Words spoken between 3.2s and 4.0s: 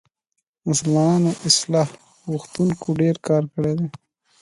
کار کړی دی.